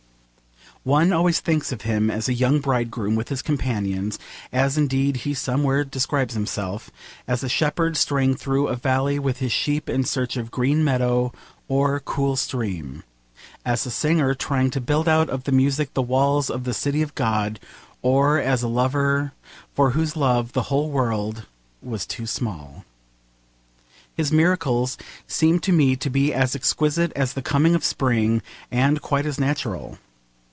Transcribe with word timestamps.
One 0.83 1.13
always 1.13 1.39
thinks 1.39 1.71
of 1.71 1.81
him 1.83 2.09
as 2.09 2.27
a 2.27 2.33
young 2.33 2.59
bridegroom 2.59 3.13
with 3.13 3.29
his 3.29 3.43
companions, 3.43 4.17
as 4.51 4.79
indeed 4.79 5.17
he 5.17 5.35
somewhere 5.35 5.83
describes 5.83 6.33
himself; 6.33 6.89
as 7.27 7.43
a 7.43 7.49
shepherd 7.49 7.95
straying 7.95 8.37
through 8.37 8.67
a 8.67 8.75
valley 8.75 9.19
with 9.19 9.37
his 9.37 9.51
sheep 9.51 9.87
in 9.87 10.05
search 10.05 10.37
of 10.37 10.49
green 10.49 10.83
meadow 10.83 11.33
or 11.67 11.99
cool 11.99 12.35
stream; 12.35 13.03
as 13.63 13.85
a 13.85 13.91
singer 13.91 14.33
trying 14.33 14.71
to 14.71 14.81
build 14.81 15.07
out 15.07 15.29
of 15.29 15.43
the 15.43 15.51
music 15.51 15.93
the 15.93 16.01
walls 16.01 16.49
of 16.49 16.63
the 16.63 16.73
City 16.73 17.03
of 17.03 17.13
God; 17.13 17.59
or 18.01 18.39
as 18.39 18.63
a 18.63 18.67
lover 18.67 19.33
for 19.75 19.91
whose 19.91 20.17
love 20.17 20.53
the 20.53 20.63
whole 20.73 20.89
world 20.89 21.45
was 21.83 22.07
too 22.07 22.25
small. 22.25 22.85
His 24.15 24.31
miracles 24.31 24.97
seem 25.27 25.59
to 25.59 25.71
me 25.71 25.95
to 25.97 26.09
be 26.09 26.33
as 26.33 26.55
exquisite 26.55 27.11
as 27.15 27.33
the 27.33 27.43
coming 27.43 27.75
of 27.75 27.83
spring, 27.85 28.41
and 28.71 28.99
quite 28.99 29.27
as 29.27 29.39
natural. 29.39 29.99